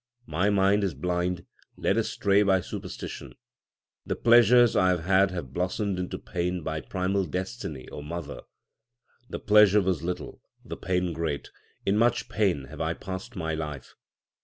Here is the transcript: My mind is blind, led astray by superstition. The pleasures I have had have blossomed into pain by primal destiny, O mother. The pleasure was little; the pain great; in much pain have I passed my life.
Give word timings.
My 0.25 0.49
mind 0.49 0.83
is 0.83 0.95
blind, 0.95 1.45
led 1.77 1.95
astray 1.95 2.41
by 2.41 2.61
superstition. 2.61 3.35
The 4.03 4.15
pleasures 4.15 4.75
I 4.75 4.89
have 4.89 5.01
had 5.03 5.29
have 5.29 5.53
blossomed 5.53 5.99
into 5.99 6.17
pain 6.17 6.63
by 6.63 6.81
primal 6.81 7.23
destiny, 7.25 7.87
O 7.91 8.01
mother. 8.01 8.41
The 9.29 9.37
pleasure 9.37 9.81
was 9.81 10.01
little; 10.01 10.41
the 10.65 10.75
pain 10.75 11.13
great; 11.13 11.51
in 11.85 11.97
much 11.97 12.29
pain 12.29 12.63
have 12.63 12.81
I 12.81 12.95
passed 12.95 13.35
my 13.35 13.53
life. 13.53 13.93